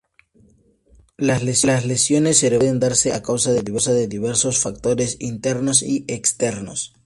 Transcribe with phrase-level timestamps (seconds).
[1.17, 6.95] Las lesiones cerebrales pueden darse a causa de diversos factores internos y externos.